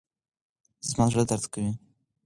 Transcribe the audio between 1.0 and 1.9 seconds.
زړه درد کوي.